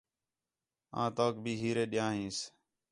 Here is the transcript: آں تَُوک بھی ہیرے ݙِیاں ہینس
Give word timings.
آں 1.01 1.09
تَُوک 1.15 1.33
بھی 1.43 1.53
ہیرے 1.61 1.83
ݙِیاں 1.91 2.11
ہینس 2.15 2.37